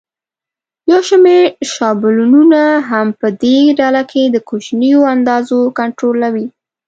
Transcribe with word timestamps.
یو 0.91 1.01
شمېر 1.09 1.43
شابلونونه 1.73 2.61
هم 2.89 3.07
په 3.19 3.27
دې 3.41 3.57
ډله 3.79 4.03
کې 4.11 4.23
د 4.27 4.37
کوچنیو 4.49 4.99
اندازو 5.15 5.59
کنټرولوي. 5.79 6.47